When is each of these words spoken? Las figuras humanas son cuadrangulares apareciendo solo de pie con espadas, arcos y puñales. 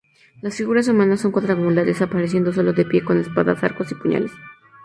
Las 0.41 0.55
figuras 0.55 0.87
humanas 0.87 1.21
son 1.21 1.31
cuadrangulares 1.31 2.01
apareciendo 2.01 2.51
solo 2.51 2.73
de 2.73 2.85
pie 2.85 3.03
con 3.03 3.19
espadas, 3.19 3.63
arcos 3.63 3.91
y 3.91 3.93
puñales. 3.93 4.31